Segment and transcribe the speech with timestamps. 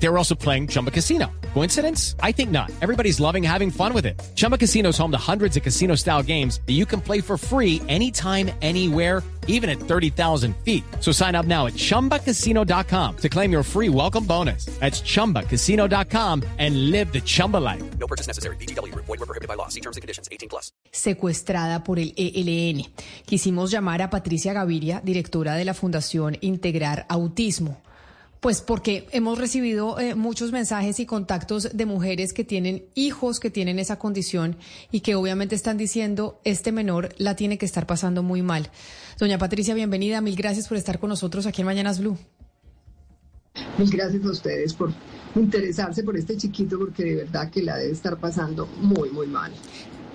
[0.00, 1.26] They were also playing Chumba Casino.
[1.54, 2.14] Coincidence?
[2.22, 2.70] I think not.
[2.80, 4.20] Everybody's loving having fun with it.
[4.36, 7.36] Chumba Casino is home to hundreds of casino style games that you can play for
[7.36, 10.84] free anytime, anywhere, even at 30,000 feet.
[11.00, 14.66] So sign up now at chumbacasino.com to claim your free welcome bonus.
[14.78, 17.82] That's chumbacasino.com and live the Chumba life.
[17.98, 18.56] No purchase necessary.
[18.56, 18.94] BGW.
[18.94, 19.68] Void were prohibited by law.
[19.68, 20.28] See terms and conditions.
[20.30, 20.70] 18 plus.
[20.92, 22.84] secuestrada por el ELN.
[23.26, 27.82] Quisimos llamar a Patricia Gaviria, directora de la Fundación Integrar Autismo.
[28.40, 33.50] Pues porque hemos recibido eh, muchos mensajes y contactos de mujeres que tienen hijos que
[33.50, 34.56] tienen esa condición
[34.92, 38.70] y que obviamente están diciendo, este menor la tiene que estar pasando muy mal.
[39.18, 40.20] Doña Patricia, bienvenida.
[40.20, 42.16] Mil gracias por estar con nosotros aquí en Mañanas Blue.
[43.76, 44.92] Mil gracias a ustedes por
[45.34, 49.52] interesarse por este chiquito porque de verdad que la debe estar pasando muy, muy mal.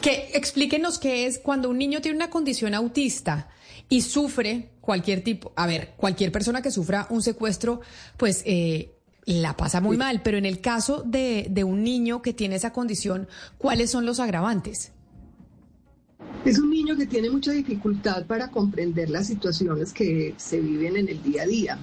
[0.00, 3.48] Que explíquenos qué es cuando un niño tiene una condición autista
[3.88, 7.80] y sufre cualquier tipo, a ver, cualquier persona que sufra un secuestro,
[8.16, 8.94] pues eh,
[9.26, 12.72] la pasa muy mal, pero en el caso de, de un niño que tiene esa
[12.72, 13.28] condición,
[13.58, 14.92] ¿cuáles son los agravantes?
[16.44, 21.08] Es un niño que tiene mucha dificultad para comprender las situaciones que se viven en
[21.08, 21.78] el día a día,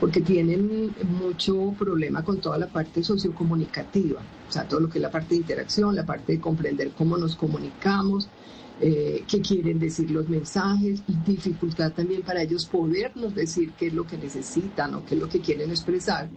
[0.00, 5.02] porque tienen mucho problema con toda la parte sociocomunicativa, o sea, todo lo que es
[5.02, 8.28] la parte de interacción, la parte de comprender cómo nos comunicamos,
[8.80, 13.94] eh, qué quieren decir los mensajes, y dificultad también para ellos podernos decir qué es
[13.94, 16.28] lo que necesitan o qué es lo que quieren expresar.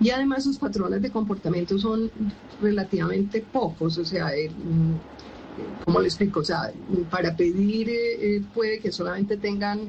[0.00, 2.10] Y además sus patrones de comportamiento son
[2.60, 4.94] relativamente pocos, o sea, eh, mm,
[5.84, 6.40] ¿cómo le explico?
[6.40, 6.72] O sea,
[7.10, 9.80] para pedir eh, eh, puede que solamente tengan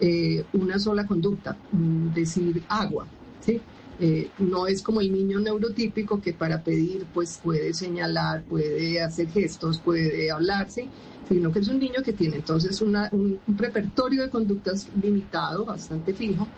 [0.00, 3.06] eh, una sola conducta, mm, decir agua,
[3.44, 3.60] ¿sí?
[4.00, 9.28] Eh, no es como el niño neurotípico que para pedir pues puede señalar, puede hacer
[9.28, 10.92] gestos, puede hablar, ¿sí?
[11.24, 15.64] sino que es un niño que tiene entonces una- un, un repertorio de conductas limitado,
[15.64, 16.52] bastante fijo,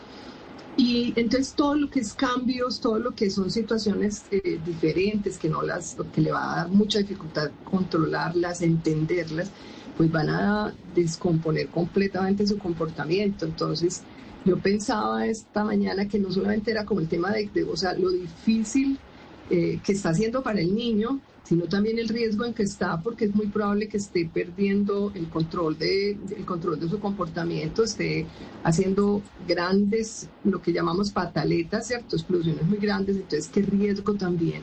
[0.76, 5.48] y entonces todo lo que es cambios, todo lo que son situaciones eh, diferentes, que
[5.48, 9.50] no las, que le va a dar mucha dificultad controlarlas, entenderlas,
[9.96, 13.44] pues van a descomponer completamente su comportamiento.
[13.46, 14.02] Entonces,
[14.44, 18.10] yo pensaba esta mañana que no solamente era como el tema de, o sea, lo
[18.10, 18.98] difícil
[19.50, 23.24] eh, que está haciendo para el niño, sino también el riesgo en que está, porque
[23.24, 28.24] es muy probable que esté perdiendo el control de, el control de su comportamiento, esté
[28.62, 32.14] haciendo grandes, lo que llamamos pataletas, ¿cierto?
[32.14, 34.62] Explosiones muy grandes, entonces qué riesgo también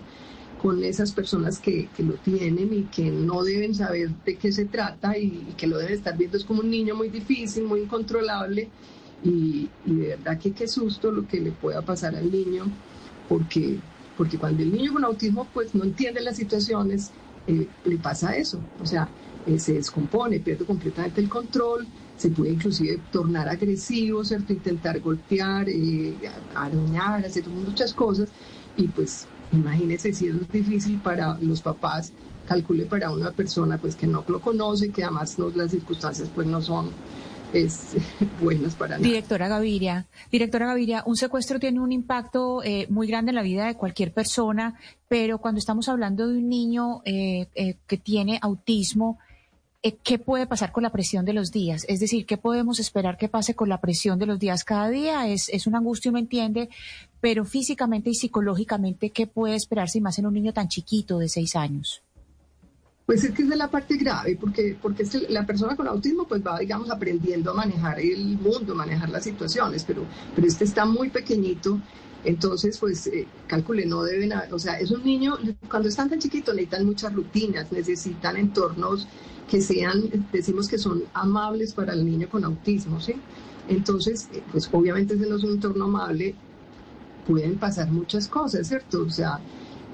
[0.62, 4.64] con esas personas que, que lo tienen y que no deben saber de qué se
[4.64, 7.82] trata y, y que lo deben estar viendo es como un niño muy difícil, muy
[7.82, 8.70] incontrolable
[9.26, 12.64] y, y de verdad que qué susto lo que le pueda pasar al niño
[13.28, 13.78] porque
[14.18, 17.12] porque cuando el niño con autismo pues no entiende las situaciones,
[17.46, 19.08] eh, le pasa eso, o sea,
[19.46, 24.52] eh, se descompone, pierde completamente el control, se puede inclusive tornar agresivo, ¿cierto?
[24.52, 26.18] Intentar golpear, eh,
[26.56, 28.30] arañar, hacer muchas cosas
[28.76, 32.12] y pues imagínese si es difícil para los papás,
[32.48, 36.48] calcule para una persona pues que no lo conoce, que además no, las circunstancias pues
[36.48, 36.92] no son
[37.54, 37.96] es,
[38.42, 39.04] buenas para nada.
[39.08, 43.68] Directora Gaviria, directora Gaviria, un secuestro tiene un impacto eh, muy grande en la vida
[43.68, 44.76] de cualquier persona,
[45.08, 49.20] pero cuando estamos hablando de un niño eh, eh, que tiene autismo,
[49.84, 51.86] eh, ¿qué puede pasar con la presión de los días?
[51.88, 55.28] Es decir, ¿qué podemos esperar que pase con la presión de los días cada día?
[55.28, 56.70] Es, es una angustia, uno entiende,
[57.22, 61.56] pero físicamente y psicológicamente, ¿qué puede esperarse más en un niño tan chiquito de seis
[61.56, 62.02] años?
[63.08, 66.46] Pues es que esa es la parte grave, porque, porque la persona con autismo pues
[66.46, 71.10] va, digamos, aprendiendo a manejar el mundo, manejar las situaciones, pero, pero este está muy
[71.10, 71.82] pequeñito,
[72.26, 73.26] entonces pues eh,
[73.88, 75.38] no deben, haber- o sea, es un niño,
[75.70, 79.08] cuando están tan chiquitos necesitan muchas rutinas, necesitan entornos
[79.50, 80.04] que sean,
[80.34, 83.22] decimos que son amables para el niño con autismo, ¿sí?
[83.70, 86.36] Entonces, eh, pues obviamente ese no es un entorno amable,
[87.26, 89.04] pueden pasar muchas cosas, ¿cierto?
[89.04, 89.42] O sea,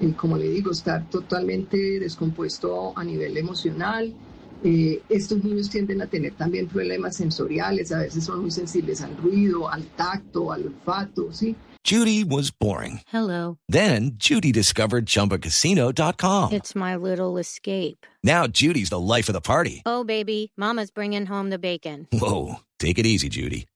[0.00, 4.14] eh, como le digo, estar totalmente descompuesto a nivel emocional.
[4.62, 9.14] Eh, estos niños tienden a tener también problemas sensoriales, a veces son muy sensibles al
[9.18, 11.54] ruido, al tacto, al olfato, ¿sí?
[11.84, 13.02] Judy was boring.
[13.08, 13.58] Hello.
[13.68, 16.52] Then Judy discovered ChumbaCasino.com.
[16.54, 18.06] It's my little escape.
[18.22, 19.82] Now Judy's the life of the party.
[19.84, 22.08] Oh, baby, Mama's bringing home the bacon.
[22.10, 23.66] Whoa, take it easy, Judy.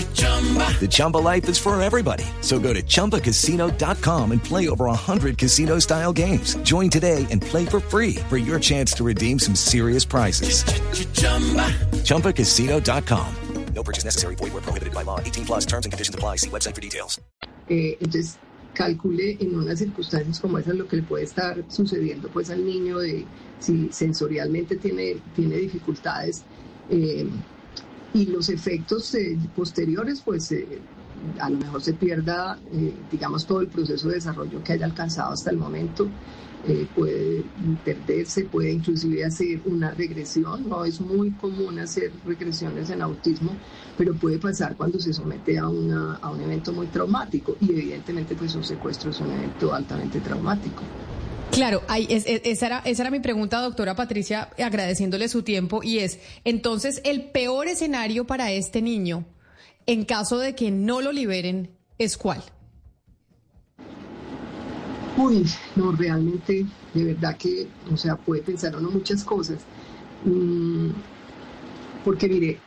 [0.00, 2.24] The Chumba life is for everybody.
[2.40, 6.54] So go to ChumbaCasino.com and play over 100 casino style games.
[6.62, 10.64] Join today and play for free for your chance to redeem some serious prizes.
[12.04, 13.34] ChumbaCasino.com.
[13.74, 14.34] No purchase necessary.
[14.36, 15.20] Void were prohibited by law.
[15.20, 16.36] 18 plus terms and conditions apply.
[16.36, 17.20] See website for details.
[17.68, 18.36] Eh, entonces,
[18.74, 22.98] calcule en unas circunstancias como esas lo que le puede estar sucediendo pues al niño
[22.98, 23.24] de
[23.60, 26.42] si sensorialmente tiene, tiene dificultades
[26.88, 27.28] eh,
[28.14, 30.78] y los efectos eh, posteriores pues eh,
[31.38, 32.58] a lo mejor se pierda
[33.10, 36.08] digamos todo el proceso de desarrollo que haya alcanzado hasta el momento
[36.94, 37.42] puede
[37.84, 43.56] perderse, puede inclusive hacer una regresión, no es muy común hacer regresiones en autismo,
[43.96, 48.34] pero puede pasar cuando se somete a, una, a un evento muy traumático y evidentemente
[48.34, 50.82] pues un secuestro es un evento altamente traumático.
[51.52, 57.00] Claro, esa, era, esa era mi pregunta, doctora Patricia, agradeciéndole su tiempo, y es, entonces,
[57.04, 59.24] el peor escenario para este niño,
[59.86, 62.42] en caso de que no lo liberen, ¿es cuál?
[65.16, 65.44] Uy,
[65.76, 66.64] no, realmente,
[66.94, 69.58] de verdad que, o sea, puede pensar uno muchas cosas.
[70.24, 70.90] Mm,
[72.04, 72.58] porque mire,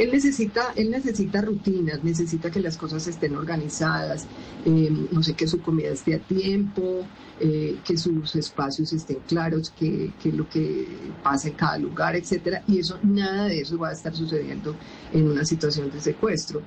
[0.00, 4.26] él necesita, él necesita rutinas, necesita que las cosas estén organizadas,
[4.64, 7.06] eh, no sé, que su comida esté a tiempo,
[7.38, 10.88] eh, que sus espacios estén claros, que, que, lo que
[11.22, 12.62] pasa en cada lugar, etcétera.
[12.66, 14.74] Y eso, nada de eso va a estar sucediendo
[15.12, 16.62] en una situación de secuestro.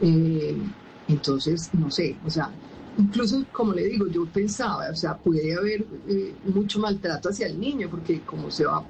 [0.00, 0.56] Eh,
[1.08, 2.50] entonces, no sé, o sea,
[2.96, 5.84] incluso como le digo, yo pensaba, o sea, puede haber
[6.46, 8.84] mucho maltrato hacia el niño, porque como se va a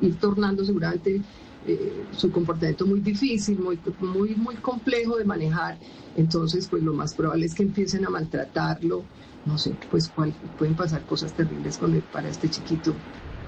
[0.00, 1.20] ir tornando seguramente
[1.66, 5.78] eh, su comportamiento muy difícil, muy, muy, muy complejo de manejar.
[6.16, 9.04] Entonces, pues lo más probable es que empiecen a maltratarlo.
[9.44, 10.10] No sé, pues
[10.58, 11.78] pueden pasar cosas terribles
[12.12, 12.94] para este chiquito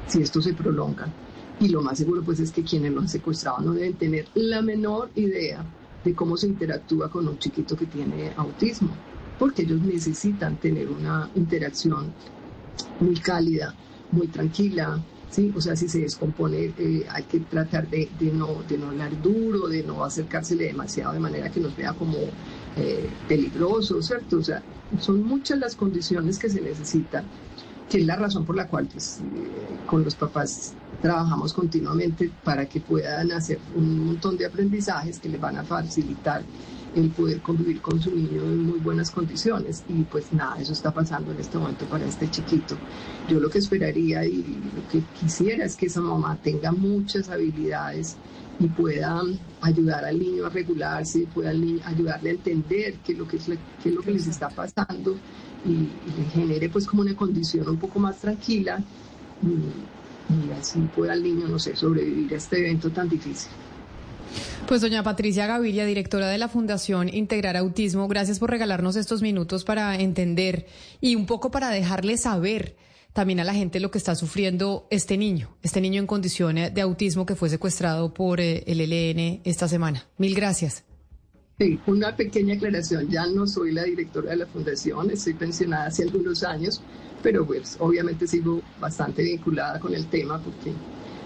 [0.07, 1.09] si esto se prolonga.
[1.61, 4.61] Y lo más seguro, pues es que quienes lo han secuestrado no deben tener la
[4.61, 5.65] menor idea
[6.05, 8.91] de cómo se interactúa con un chiquito que tiene autismo,
[9.39, 12.13] porque ellos necesitan tener una interacción
[13.01, 13.75] muy cálida,
[14.11, 15.01] muy tranquila,
[15.35, 15.53] ¿sí?
[15.57, 19.67] O sea, si se descompone eh, hay que tratar de, no, de no hablar duro,
[19.67, 22.17] de no acercársele demasiado de manera que nos vea como
[22.77, 24.39] eh, peligroso, ¿cierto?
[24.39, 24.63] O sea,
[25.01, 27.25] son muchas las condiciones que se necesitan,
[27.91, 29.49] que es la razón por la cual pues, eh,
[29.87, 30.73] con los papás
[31.03, 36.43] trabajamos continuamente para que puedan hacer un montón de aprendizajes que les van a facilitar
[36.95, 39.83] el poder convivir con su niño en muy buenas condiciones.
[39.89, 42.77] Y pues nada, eso está pasando en este momento para este chiquito.
[43.29, 48.17] Yo lo que esperaría y lo que quisiera es que esa mamá tenga muchas habilidades
[48.61, 49.23] y pueda
[49.61, 54.03] ayudar al niño a regularse, pueda ayudarle a entender qué es lo que, es lo
[54.03, 55.17] que les está pasando
[55.65, 58.81] y, le genere pues como una condición un poco más tranquila
[59.43, 63.51] y, y así pueda el niño, no sé, sobrevivir a este evento tan difícil.
[64.67, 69.65] Pues doña Patricia Gaviria, directora de la Fundación Integrar Autismo, gracias por regalarnos estos minutos
[69.65, 70.67] para entender
[71.01, 72.77] y un poco para dejarle saber
[73.13, 76.81] también a la gente lo que está sufriendo este niño, este niño en condiciones de
[76.81, 80.07] autismo que fue secuestrado por eh, el ELN esta semana.
[80.19, 80.85] Mil gracias.
[81.59, 83.09] Sí, una pequeña aclaración.
[83.09, 86.83] Ya no soy la directora de la fundación, estoy pensionada hace algunos años,
[87.23, 90.73] pero pues obviamente sigo bastante vinculada con el tema porque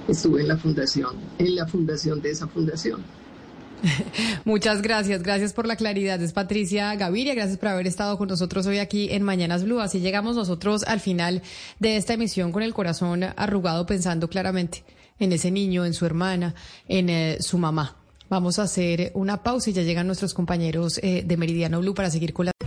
[0.09, 3.03] estuve en la fundación, en la fundación de esa fundación.
[4.45, 6.21] Muchas gracias, gracias por la claridad.
[6.21, 9.81] Es Patricia Gaviria, gracias por haber estado con nosotros hoy aquí en Mañanas Blue.
[9.81, 11.43] Así llegamos nosotros al final
[11.79, 14.85] de esta emisión con el corazón arrugado pensando claramente
[15.19, 16.55] en ese niño, en su hermana,
[16.89, 17.97] en eh, su mamá.
[18.29, 22.11] Vamos a hacer una pausa y ya llegan nuestros compañeros eh, de Meridiano Blue para
[22.11, 22.53] seguir con la...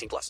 [0.00, 0.28] 18 plus.